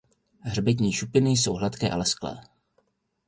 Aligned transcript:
Hřbetní 0.39 0.93
šupiny 0.93 1.29
jsou 1.31 1.53
hladké 1.53 1.89
a 1.91 1.97
lesklé. 1.97 2.41